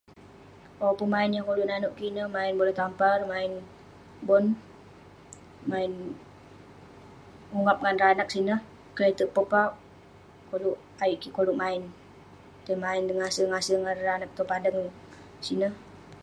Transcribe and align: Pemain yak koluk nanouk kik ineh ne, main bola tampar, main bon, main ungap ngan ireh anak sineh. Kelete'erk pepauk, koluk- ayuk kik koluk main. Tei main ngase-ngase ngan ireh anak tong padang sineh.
Pemain 0.99 1.33
yak 1.35 1.45
koluk 1.47 1.67
nanouk 1.69 1.93
kik 1.97 2.09
ineh 2.09 2.25
ne, 2.27 2.33
main 2.35 2.53
bola 2.59 2.73
tampar, 2.79 3.19
main 3.31 3.51
bon, 4.27 4.45
main 5.71 5.91
ungap 7.57 7.77
ngan 7.81 7.97
ireh 7.99 8.13
anak 8.15 8.31
sineh. 8.33 8.59
Kelete'erk 8.95 9.33
pepauk, 9.35 9.73
koluk- 10.49 10.83
ayuk 11.03 11.21
kik 11.21 11.35
koluk 11.37 11.59
main. 11.63 11.81
Tei 12.65 12.77
main 12.83 13.03
ngase-ngase 13.17 13.73
ngan 13.77 13.99
ireh 14.01 14.15
anak 14.17 14.31
tong 14.35 14.49
padang 14.51 14.79
sineh. 15.45 15.73